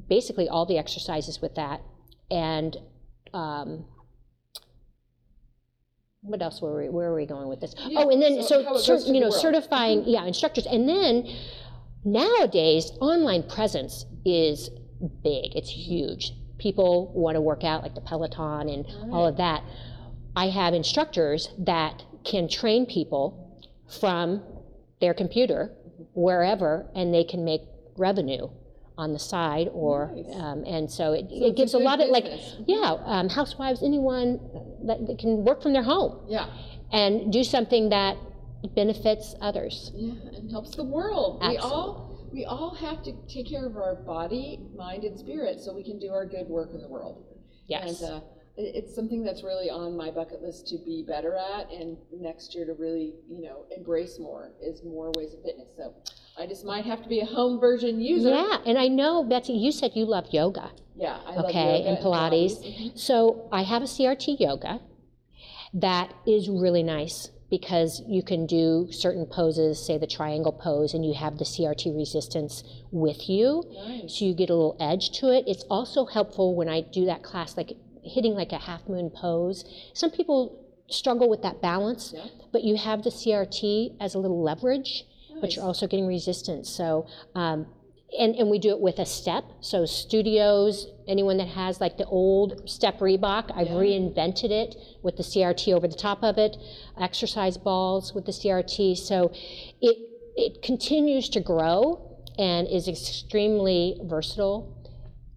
basically 0.09 0.49
all 0.49 0.67
the 0.67 0.79
exercises 0.79 1.41
with 1.41 1.55
that. 1.57 1.83
And 2.31 2.77
um, 3.35 3.85
what 6.23 6.43
else 6.43 6.61
were 6.61 6.83
we, 6.83 6.89
where 6.89 7.09
are 7.09 7.15
we 7.15 7.27
going 7.27 7.49
with 7.49 7.61
this? 7.61 7.75
Yeah, 7.87 8.01
oh, 8.01 8.11
and 8.11 8.21
then 8.21 8.43
so 8.43 8.77
so, 8.77 8.99
cer- 8.99 9.13
you 9.13 9.21
know 9.21 9.31
certifying 9.31 10.05
yeah 10.07 10.25
instructors, 10.25 10.67
and 10.67 10.89
then 10.89 11.27
nowadays 12.05 12.93
online 13.01 13.43
presence 13.45 14.05
is 14.25 14.71
big. 15.23 15.57
It's 15.57 15.71
huge. 15.71 16.33
People 16.59 17.13
want 17.15 17.37
to 17.37 17.41
work 17.41 17.65
out 17.65 17.83
like 17.83 17.95
the 17.95 18.03
Peloton 18.03 18.69
and 18.69 18.87
all 19.11 19.27
of 19.27 19.39
that. 19.39 19.63
I 20.37 20.51
have 20.51 20.75
instructors 20.75 21.49
that 21.59 22.03
can 22.25 22.49
train 22.49 22.87
people 22.87 23.67
from 24.01 24.43
their 25.01 25.15
computer 25.15 25.73
wherever, 26.13 26.91
and 26.95 27.15
they 27.15 27.25
can 27.25 27.45
make 27.45 27.63
revenue 28.01 28.49
on 28.99 29.13
the 29.13 29.19
side 29.19 29.69
or 29.73 30.13
Nice. 30.15 30.35
um, 30.37 30.59
and 30.75 30.91
so 30.99 31.13
it, 31.13 31.27
So 31.31 31.47
it 31.49 31.57
gives 31.57 31.73
a 31.75 31.79
a, 31.79 31.89
lot 31.91 31.99
of 32.03 32.09
like 32.11 32.27
yeah 32.67 32.97
um, 33.15 33.29
housewives 33.29 33.81
anyone 33.83 34.29
that, 34.89 34.99
that 35.07 35.19
can 35.19 35.33
work 35.49 35.63
from 35.63 35.73
their 35.73 35.83
home 35.95 36.13
Yeah, 36.29 36.47
and 36.93 37.33
do 37.33 37.43
something 37.45 37.89
that 37.91 38.17
benefits 38.75 39.35
others 39.41 39.93
yeah, 39.95 40.13
and 40.37 40.51
helps 40.51 40.73
the 40.77 40.85
world. 40.97 41.41
We 41.49 41.57
all 41.57 42.29
we 42.33 42.45
all 42.45 42.75
have 42.87 43.03
to 43.05 43.13
take 43.35 43.49
care 43.49 43.67
of 43.67 43.77
our 43.77 43.95
body, 44.17 44.61
mind, 44.77 45.03
and 45.05 45.19
spirit 45.19 45.61
so 45.61 45.75
we 45.75 45.85
can 45.91 45.99
do 45.99 46.11
our 46.13 46.27
good 46.27 46.47
work 46.59 46.71
in 46.77 46.81
the 46.81 46.89
world. 46.97 47.17
yes 47.75 48.03
And 48.03 48.11
uh, 48.13 48.21
it's 48.57 48.95
something 48.95 49.25
that's 49.25 49.43
really 49.43 49.71
on 49.71 49.97
my 49.97 50.11
bucket 50.11 50.41
list 50.43 50.69
to 50.69 50.77
be 50.85 50.97
better 51.15 51.33
at, 51.37 51.65
and 51.73 51.97
next 52.13 52.55
year 52.55 52.67
to 52.67 52.75
really, 52.75 53.15
you 53.35 53.43
know, 53.47 53.65
embrace 53.77 54.19
more 54.21 54.53
is 54.63 54.83
more 54.85 55.11
ways 55.17 55.33
of 55.35 55.41
fitness. 55.43 55.71
So 55.77 55.95
I 56.41 56.47
just 56.47 56.65
might 56.65 56.87
have 56.87 57.03
to 57.03 57.09
be 57.09 57.21
a 57.21 57.27
home 57.27 57.61
version 57.61 58.01
user. 58.01 58.31
yeah 58.31 58.57
and 58.65 58.79
i 58.79 58.89
know 58.89 59.23
betsy 59.23 59.53
you 59.53 59.71
said 59.73 59.91
you 59.95 60.05
love 60.07 60.27
yoga 60.39 60.71
Yeah, 60.97 61.19
I 61.27 61.35
love 61.37 61.45
okay 61.47 61.79
yoga 61.79 61.89
and 61.89 61.99
pilates 62.05 62.55
Mhm. 62.65 62.99
so 62.99 63.17
i 63.53 63.63
have 63.73 63.83
a 63.83 63.91
crt 63.97 64.25
yoga 64.47 64.81
that 65.75 66.09
is 66.27 66.49
really 66.49 66.83
nice 66.83 67.31
because 67.51 68.03
you 68.17 68.23
can 68.23 68.47
do 68.47 68.89
certain 68.91 69.27
poses 69.27 69.85
say 69.87 69.99
the 69.99 70.07
triangle 70.07 70.53
pose 70.53 70.95
and 70.95 71.05
you 71.05 71.15
have 71.25 71.37
the 71.39 71.45
crt 71.45 71.83
resistance 72.05 72.55
with 72.91 73.29
you 73.29 73.49
Nice. 73.75 74.17
so 74.19 74.25
you 74.25 74.33
get 74.35 74.51
a 74.51 74.55
little 74.55 74.77
edge 74.81 75.11
to 75.19 75.29
it. 75.37 75.45
It's 75.47 75.65
also 75.77 76.07
helpful 76.07 76.55
when 76.55 76.69
I 76.69 76.81
do 76.81 77.05
that 77.07 77.23
class, 77.23 77.57
like 77.57 77.73
hitting 78.03 78.35
like 78.35 78.53
a 78.53 78.59
half 78.69 78.89
moon 78.89 79.11
pose. 79.11 79.65
Some 79.95 80.11
people 80.19 80.39
struggle 80.89 81.29
with 81.29 81.43
that 81.43 81.61
balance, 81.61 82.13
Yeah. 82.17 82.27
but 82.55 82.63
you 82.65 82.77
have 82.77 83.03
the 83.03 83.11
CRT 83.11 83.97
as 84.01 84.15
a 84.15 84.19
little 84.19 84.43
leverage, 84.43 85.05
but 85.41 85.57
you're 85.57 85.65
also 85.65 85.87
getting 85.87 86.07
resistance. 86.07 86.69
So, 86.71 87.07
um, 87.35 87.67
and, 88.19 88.35
and 88.35 88.51
we 88.51 88.59
do 88.59 88.71
it 88.71 88.81
with 88.81 88.99
a 88.99 89.07
step. 89.07 89.45
So 89.61 89.87
studios, 89.87 90.89
anyone 91.07 91.37
that 91.37 91.49
has 91.49 91.81
like 91.81 91.97
the 91.97 92.07
old 92.07 92.69
step 92.69 92.99
Reebok, 92.99 93.51
I've 93.55 93.69
Yeah. 93.69 93.75
reinvented 93.75 94.51
it 94.51 94.77
with 95.03 95.17
the 95.17 95.23
CRT 95.23 95.73
over 95.73 95.87
the 95.87 95.97
top 95.97 96.23
of 96.25 96.37
it, 96.39 96.57
exercise 97.01 97.57
balls 97.57 98.13
with 98.15 98.25
the 98.27 98.33
CRT. 98.33 98.97
So 98.97 99.31
it, 99.81 99.97
it 100.37 100.63
continues 100.63 101.29
to 101.31 101.41
grow 101.41 102.07
and 102.39 102.67
is 102.69 102.89
extremely 102.89 104.01
versatile, 104.03 104.77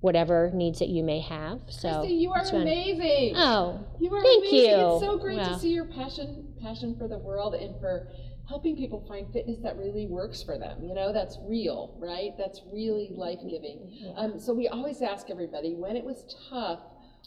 whatever 0.01 0.50
needs 0.53 0.79
that 0.79 0.89
you 0.89 1.03
may 1.03 1.19
have. 1.19 1.62
So 1.69 2.00
Christy, 2.00 2.15
you 2.15 2.31
are 2.31 2.41
amazing. 2.41 3.33
Oh, 3.36 3.86
You 4.00 4.13
are 4.15 4.22
Thank 4.24 4.45
amazing. 4.45 4.69
you. 4.69 4.75
It's 4.95 5.00
so 5.01 5.17
great 5.17 5.38
Wow. 5.38 5.53
to 5.53 5.60
see 5.60 5.74
your 5.74 5.86
passion 5.86 6.42
passion 6.63 6.96
for 6.98 7.08
the 7.08 7.17
world 7.17 7.53
and 7.53 7.79
for 7.79 8.08
helping 8.48 8.75
people 8.75 9.05
find 9.08 9.32
fitness 9.32 9.60
that 9.63 9.77
really 9.77 10.08
works 10.08 10.43
for 10.43 10.58
them. 10.58 10.84
You 10.84 10.93
know, 10.93 11.13
that's 11.13 11.38
real, 11.43 11.96
right? 12.00 12.32
That's 12.38 12.62
really 12.72 13.12
life 13.15 13.39
giving. 13.50 13.91
Um, 14.15 14.39
so 14.39 14.53
we 14.53 14.67
always 14.67 15.01
ask 15.01 15.29
everybody 15.29 15.75
when 15.75 15.96
it 15.96 16.03
was 16.03 16.36
tough. 16.50 16.79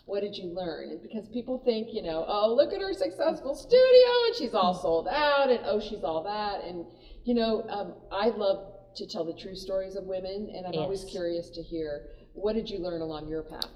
What 0.05 0.21
did 0.21 0.37
you 0.37 0.55
learn? 0.55 1.01
Because 1.03 1.29
people 1.29 1.63
think, 1.65 1.89
you 1.93 2.03
know, 2.03 2.25
oh, 2.29 2.55
look 2.55 2.73
at 2.73 2.81
her 2.81 2.93
successful 2.93 3.55
studio 3.55 4.09
and 4.27 4.37
she's 4.37 4.55
all 4.55 4.75
sold 4.75 5.09
out, 5.09 5.51
and 5.51 5.61
oh, 5.65 5.81
she's 5.81 6.05
all 6.05 6.23
that. 6.25 6.65
And, 6.65 6.85
you 7.25 7.35
know, 7.35 7.65
um, 7.69 7.95
I 8.13 8.29
love 8.29 8.73
to 8.97 9.07
tell 9.07 9.25
the 9.25 9.35
true 9.35 9.55
stories 9.55 9.97
of 9.97 10.05
women, 10.05 10.53
and 10.55 10.67
I'm 10.67 10.75
always 10.75 11.05
curious 11.05 11.51
to 11.51 11.63
hear 11.63 12.09
what 12.35 12.53
did 12.53 12.69
you 12.69 12.79
learn 12.79 13.01
along 13.01 13.29
your 13.29 13.43
path? 13.43 13.71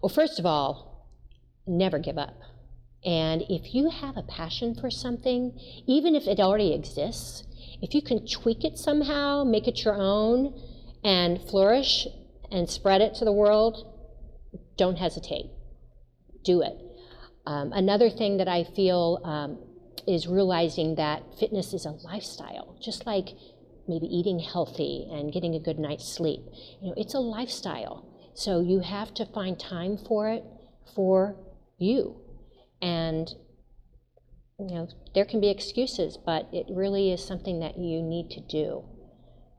Well, 0.00 0.08
first 0.08 0.38
of 0.38 0.46
all, 0.46 1.08
never 1.66 1.98
give 1.98 2.18
up. 2.18 2.34
And 3.04 3.42
if 3.48 3.74
you 3.74 3.90
have 3.90 4.16
a 4.16 4.22
passion 4.22 4.74
for 4.74 4.90
something, 4.90 5.58
even 5.86 6.14
if 6.14 6.26
it 6.26 6.40
already 6.40 6.72
exists, 6.72 7.44
if 7.82 7.94
you 7.94 8.00
can 8.00 8.26
tweak 8.26 8.64
it 8.64 8.78
somehow, 8.78 9.44
make 9.44 9.68
it 9.68 9.84
your 9.84 9.94
own, 9.94 10.58
and 11.04 11.40
flourish 11.50 12.06
and 12.50 12.68
spread 12.68 13.02
it 13.02 13.14
to 13.16 13.24
the 13.24 13.32
world, 13.32 13.94
don't 14.76 14.96
hesitate. 14.96 15.50
Do 16.44 16.62
it. 16.62 16.76
Um, 17.46 17.72
another 17.72 18.08
thing 18.08 18.38
that 18.38 18.48
I 18.48 18.64
feel 18.64 19.20
um, 19.22 19.58
is 20.06 20.26
realizing 20.26 20.94
that 20.94 21.22
fitness 21.38 21.74
is 21.74 21.84
a 21.84 21.90
lifestyle, 21.90 22.76
just 22.82 23.06
like 23.06 23.28
maybe 23.86 24.06
eating 24.06 24.38
healthy 24.38 25.06
and 25.10 25.30
getting 25.30 25.54
a 25.54 25.60
good 25.60 25.78
night's 25.78 26.08
sleep. 26.08 26.40
You 26.80 26.88
know, 26.88 26.94
it's 26.96 27.14
a 27.14 27.20
lifestyle. 27.20 28.06
So 28.34 28.60
you 28.60 28.80
have 28.80 29.12
to 29.14 29.26
find 29.26 29.60
time 29.60 29.98
for 29.98 30.30
it 30.30 30.42
for 30.94 31.36
you. 31.78 32.23
And 32.84 33.28
you 34.58 34.66
know, 34.66 34.88
there 35.14 35.24
can 35.24 35.40
be 35.40 35.48
excuses, 35.48 36.16
but 36.16 36.48
it 36.52 36.66
really 36.70 37.10
is 37.10 37.24
something 37.24 37.58
that 37.60 37.76
you 37.76 38.02
need 38.02 38.30
to 38.30 38.40
do 38.40 38.84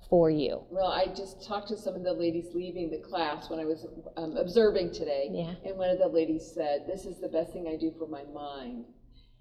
for 0.09 0.29
you. 0.29 0.61
Well, 0.69 0.87
I 0.87 1.07
just 1.07 1.43
talked 1.45 1.67
to 1.69 1.77
some 1.77 1.95
of 1.95 2.03
the 2.03 2.13
ladies 2.13 2.53
leaving 2.53 2.89
the 2.91 2.99
class 2.99 3.49
when 3.49 3.59
I 3.59 3.65
was 3.65 3.85
um, 4.15 4.37
observing 4.37 4.93
today, 4.93 5.29
Yeah. 5.31 5.55
and 5.65 5.77
one 5.77 5.89
of 5.89 5.97
the 5.97 6.07
ladies 6.07 6.49
said, 6.53 6.85
"This 6.87 7.05
is 7.05 7.19
the 7.19 7.27
best 7.27 7.51
thing 7.51 7.67
I 7.67 7.75
do 7.75 7.91
for 7.97 8.07
my 8.07 8.23
mind." 8.25 8.85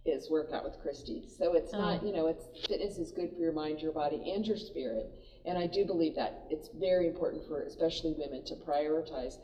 Is 0.07 0.31
work 0.31 0.51
out 0.53 0.65
with 0.65 0.79
Christy. 0.83 1.27
So 1.29 1.55
it's 1.55 1.73
not, 1.73 2.01
Oh. 2.03 2.07
you 2.07 2.13
know, 2.13 2.27
it's 2.27 2.45
fitness 2.67 2.99
is 2.99 3.11
good 3.11 3.31
for 3.33 3.39
your 3.41 3.53
mind, 3.55 3.81
your 3.81 3.93
body, 3.93 4.33
and 4.35 4.47
your 4.47 4.59
spirit. 4.59 5.11
And 5.47 5.57
I 5.57 5.67
do 5.67 5.87
believe 5.87 6.15
that 6.17 6.45
it's 6.51 6.69
very 6.69 7.07
important 7.07 7.47
for 7.47 7.63
especially 7.63 8.13
women 8.13 8.45
to 8.45 8.55
prioritize 8.55 9.39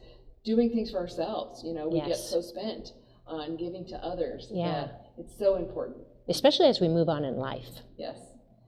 doing 0.45 0.69
things 0.69 0.91
for 0.91 0.99
ourselves. 0.99 1.65
You 1.65 1.73
know, 1.73 1.89
we 1.89 2.01
get 2.03 2.19
so 2.19 2.43
spent 2.43 2.93
on 3.31 3.57
giving 3.57 3.87
to 3.89 3.97
others. 3.97 4.49
Yeah. 4.51 4.89
It's 5.19 5.37
so 5.39 5.57
important. 5.57 5.99
Especially 6.29 6.67
as 6.67 6.81
we 6.81 6.89
move 6.89 7.09
on 7.09 7.25
in 7.25 7.37
life. 7.37 7.69
Yes. 7.99 8.17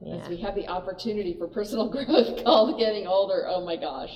Yeah. 0.04 0.16
As 0.16 0.28
we 0.28 0.36
have 0.38 0.54
the 0.56 0.66
opportunity 0.68 1.34
for 1.38 1.46
personal 1.46 1.88
growth 1.92 2.42
called 2.44 2.78
getting 2.78 3.06
older. 3.06 3.46
Oh 3.48 3.64
my 3.64 3.76
gosh, 3.76 4.10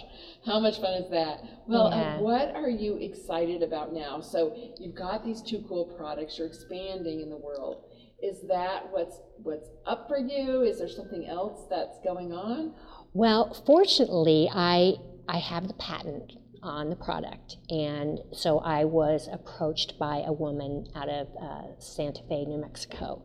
how 0.45 0.59
much 0.59 0.81
fun 0.81 0.95
is 0.95 1.11
that? 1.11 1.39
Well, 1.69 1.87
uh, 1.87 1.97
Yeah. 1.97 2.19
what 2.21 2.55
are 2.57 2.69
you 2.69 2.97
excited 2.97 3.63
about 3.63 3.93
now? 3.93 4.21
So 4.21 4.57
you've 4.81 4.97
got 4.97 5.25
these 5.25 5.43
two 5.43 5.65
cool 5.69 5.85
products. 5.97 6.39
You're 6.39 6.49
expanding 6.49 7.21
in 7.21 7.31
the 7.31 7.37
world. 7.37 7.85
Is 8.21 8.41
that 8.49 8.91
what's 8.91 9.21
what's 9.43 9.69
up 9.87 10.09
for 10.09 10.19
you? 10.19 10.63
Is 10.63 10.79
there 10.79 10.89
something 10.89 11.27
else 11.27 11.67
that's 11.71 11.99
going 12.03 12.33
on? 12.33 12.75
Well, 13.13 13.55
fortunately, 13.65 14.49
I 14.53 14.95
I 15.29 15.39
have 15.39 15.69
the 15.69 15.75
patent 15.75 16.33
on 16.63 16.91
the 16.91 16.97
product, 16.97 17.57
and 17.71 18.21
so 18.33 18.59
I 18.59 18.85
was 18.85 19.29
approached 19.33 19.99
by 19.99 20.23
a 20.27 20.33
woman 20.33 20.89
out 20.95 21.09
of 21.09 21.29
uh, 21.41 21.79
Santa 21.79 22.23
Fe, 22.29 22.45
New 22.45 22.59
Mexico, 22.59 23.23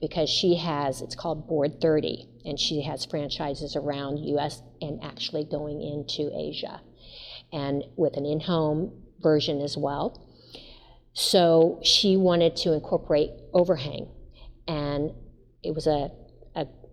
because 0.00 0.28
she 0.28 0.56
has 0.56 1.00
it's 1.00 1.14
called 1.14 1.46
Board 1.46 1.80
30, 1.80 2.28
and 2.44 2.58
she 2.58 2.82
has 2.82 3.04
franchises 3.04 3.76
around 3.76 4.18
U.S. 4.18 4.62
and 4.80 5.02
actually 5.02 5.44
going 5.44 5.80
into 5.82 6.30
Asia, 6.36 6.80
and 7.52 7.84
with 7.96 8.16
an 8.16 8.26
in-home 8.26 8.92
version 9.20 9.60
as 9.60 9.76
well. 9.76 10.26
So 11.14 11.80
she 11.82 12.16
wanted 12.16 12.56
to 12.56 12.72
incorporate 12.72 13.30
overhang, 13.52 14.08
and 14.66 15.12
it 15.62 15.74
was 15.74 15.86
a 15.86 16.10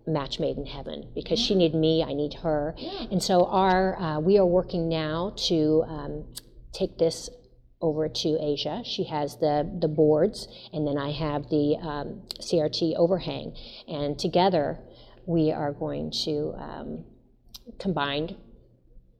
match 0.06 0.40
made 0.40 0.56
in 0.56 0.66
heaven 0.66 1.08
because 1.14 1.38
she 1.38 1.54
needed 1.54 1.78
me, 1.78 2.02
I 2.02 2.12
need 2.12 2.34
her, 2.34 2.74
Yeah. 2.76 3.06
and 3.10 3.22
so 3.22 3.46
our 3.46 3.96
uh, 4.00 4.20
we 4.20 4.38
are 4.38 4.46
working 4.46 4.88
now 4.88 5.32
to 5.48 5.84
um, 5.86 6.24
take 6.72 6.98
this 6.98 7.28
over 7.82 8.08
to 8.08 8.36
Asia. 8.40 8.82
She 8.84 9.04
has 9.04 9.36
the 9.38 9.70
the 9.80 9.88
boards, 9.88 10.48
and 10.72 10.86
then 10.86 10.98
I 10.98 11.12
have 11.12 11.48
the 11.48 11.76
um, 11.80 12.22
CRT 12.40 12.94
overhang, 12.96 13.54
and 13.88 14.18
together 14.18 14.78
we 15.26 15.52
are 15.52 15.72
going 15.72 16.10
to 16.24 16.54
um, 16.58 17.04
combine 17.78 18.36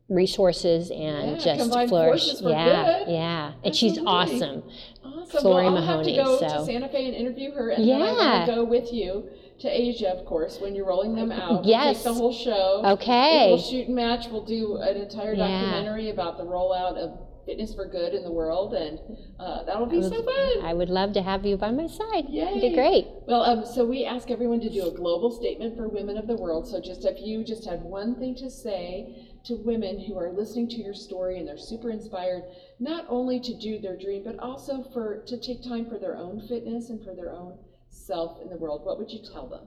resources 0.08 0.90
and 0.90 1.40
Yeah, 1.40 1.56
just 1.56 1.88
flourish. 1.88 2.34
yeah, 2.40 3.04
good. 3.04 3.12
yeah, 3.12 3.52
and 3.64 3.75
she's 3.76 3.92
Absolutely. 3.99 4.12
awesome. 4.12 4.62
Awesome. 5.04 5.42
Flori 5.44 5.44
well, 5.54 5.66
I'll 5.66 5.70
Mahoney, 5.72 6.16
have 6.16 6.25
to 6.38 6.40
go 6.40 6.49
so- 6.49 6.58
to 6.58 6.64
Santa 6.64 6.88
Fe 6.88 7.06
and 7.06 7.14
interview 7.14 7.52
her, 7.52 7.70
and 7.70 7.88
then 7.88 8.02
I 8.02 8.06
Yeah. 8.06 8.14
want 8.16 8.46
to 8.49 8.54
go 8.56 8.64
with 8.64 8.92
you 8.92 9.28
to 9.60 9.68
Asia, 9.68 10.08
of 10.10 10.24
course, 10.24 10.58
when 10.60 10.74
you're 10.74 10.86
rolling 10.86 11.14
them 11.14 11.30
out. 11.30 11.64
Yes. 11.64 11.96
take 11.98 12.04
the 12.04 12.14
whole 12.14 12.32
show. 12.32 12.82
Okay. 12.84 13.48
We'll 13.48 13.58
shoot 13.58 13.86
and 13.86 13.96
match. 13.96 14.28
We'll 14.28 14.44
do 14.44 14.76
an 14.76 14.96
entire 14.96 15.34
Yeah. 15.34 15.46
documentary 15.48 16.10
about 16.10 16.38
the 16.38 16.44
rollout 16.44 16.96
of 16.96 17.18
fitness 17.46 17.74
for 17.74 17.86
good 17.86 18.14
in 18.14 18.22
the 18.22 18.30
world, 18.30 18.74
and 18.74 18.98
uh, 19.38 19.64
that'll 19.64 19.86
be 19.86 19.99
I 19.99 20.02
so 20.02 20.23
fun. 20.23 20.64
I 20.64 20.73
would 20.73 20.88
love 20.90 21.12
to 21.14 21.23
have 21.23 21.44
you 21.44 21.56
by 21.56 21.70
my 21.73 21.86
side. 21.86 22.26
It'd 22.32 22.60
be 22.60 22.75
great. 22.75 23.06
Well, 23.26 23.42
um, 23.42 23.64
so 23.66 23.84
we 23.84 24.04
ask 24.04 24.30
everyone 24.30 24.60
to 24.60 24.70
do 24.70 24.86
a 24.86 24.90
global 24.90 25.30
statement 25.30 25.76
for 25.76 25.88
women 25.88 26.16
of 26.16 26.26
the 26.26 26.36
world. 26.36 26.68
So 26.68 26.80
just 26.80 27.04
if 27.04 27.18
you 27.20 27.42
just 27.44 27.64
had 27.68 27.82
one 27.82 28.14
thing 28.16 28.34
to 28.36 28.50
say 28.50 29.26
to 29.44 29.56
women 29.56 30.00
who 30.00 30.18
are 30.18 30.30
listening 30.30 30.68
to 30.68 30.76
your 30.76 30.94
story 30.94 31.38
and 31.38 31.49
they're 31.49 31.58
super 31.58 31.90
inspired, 31.90 32.42
not 32.78 33.06
only 33.08 33.40
to 33.40 33.54
do 33.58 33.78
their 33.80 33.96
dream, 33.96 34.23
but 34.25 34.38
also 34.38 34.84
for 34.92 35.23
to 35.26 35.38
take 35.38 35.62
time 35.62 35.86
for 35.88 35.99
their 35.99 36.16
own 36.16 36.40
fitness 36.46 36.90
and 36.90 37.02
for 37.04 37.14
their 37.14 37.32
own 37.32 37.58
self 37.90 38.40
in 38.40 38.48
the 38.48 38.56
world, 38.56 38.84
what 38.84 38.98
would 38.98 39.10
you 39.10 39.20
tell 39.32 39.46
them? 39.48 39.66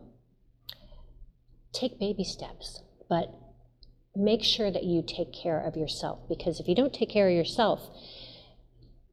take 1.73 1.99
baby 1.99 2.23
steps, 2.23 2.81
but 3.09 3.33
make 4.15 4.43
sure 4.43 4.71
that 4.71 4.83
you 4.83 5.03
take 5.05 5.33
care 5.33 5.59
of 5.59 5.75
yourself 5.75 6.19
because 6.29 6.59
if 6.59 6.67
you 6.67 6.75
don't 6.75 6.93
take 6.93 7.09
care 7.09 7.27
of 7.27 7.33
yourself, 7.33 7.81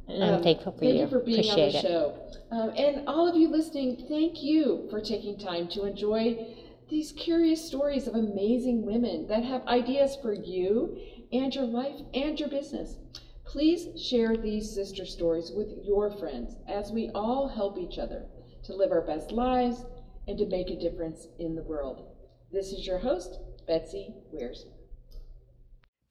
And 0.08 0.24
I'm 0.24 0.34
Um, 0.36 0.42
thankful 0.42 0.72
for 0.72 0.78
thank 0.80 0.94
you. 0.94 1.00
you 1.02 1.06
for 1.08 1.20
being 1.20 1.38
Appreciate 1.40 1.66
on 1.66 1.72
the 1.72 1.78
it. 1.78 1.82
show. 1.82 2.14
Um, 2.50 2.70
and 2.76 3.06
all 3.08 3.28
of 3.28 3.36
you 3.36 3.48
listening, 3.48 4.06
thank 4.08 4.42
you 4.42 4.86
for 4.90 5.00
taking 5.00 5.36
time 5.38 5.68
to 5.68 5.84
enjoy 5.84 6.56
these 6.88 7.12
curious 7.12 7.62
stories 7.66 8.08
of 8.08 8.14
amazing 8.14 8.86
women 8.86 9.26
that 9.26 9.44
have 9.44 9.66
ideas 9.66 10.16
for 10.22 10.32
you 10.32 10.96
and 11.30 11.54
your 11.54 11.66
life 11.66 12.00
and 12.14 12.40
your 12.40 12.48
business. 12.48 12.96
Please 13.44 14.00
share 14.00 14.36
these 14.36 14.70
sister 14.74 15.04
stories 15.04 15.52
with 15.54 15.68
your 15.84 16.10
friends 16.10 16.56
as 16.66 16.90
we 16.90 17.10
all 17.14 17.48
help 17.48 17.76
each 17.78 17.98
other 17.98 18.24
to 18.64 18.74
live 18.74 18.90
our 18.92 19.02
best 19.02 19.30
lives 19.30 19.84
and 20.26 20.38
to 20.38 20.46
make 20.46 20.70
a 20.70 20.76
difference 20.80 21.28
in 21.38 21.54
the 21.54 21.62
world. 21.62 22.06
This 22.50 22.72
is 22.72 22.86
your 22.86 22.98
host, 22.98 23.38
Betsy 23.66 24.14
Weirs. 24.32 24.64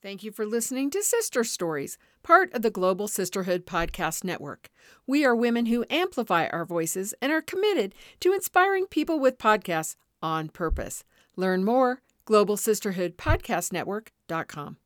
Thank 0.04 0.24
you 0.24 0.32
for 0.32 0.46
listening 0.46 0.92
to 0.92 1.02
Sister 1.02 1.44
Stories, 1.44 1.98
part 2.28 2.54
of 2.54 2.62
the 2.62 2.70
Global 2.70 3.08
Sisterhood 3.08 3.66
Podcast 3.66 4.26
Network. 4.26 4.70
We 5.08 5.24
are 5.24 5.34
women 5.34 5.68
who 5.68 5.86
amplify 5.90 6.48
our 6.48 6.66
voices 6.66 7.14
and 7.22 7.32
are 7.32 7.42
committed 7.42 7.96
to 8.20 8.34
inspiring 8.34 8.86
people 8.86 9.18
with 9.18 9.38
podcasts 9.38 9.96
on 10.22 10.50
purpose. 10.50 11.06
Learn 11.38 11.64
more, 11.64 12.02
globalsisterhoodpodcastnetwork.com. 12.26 14.78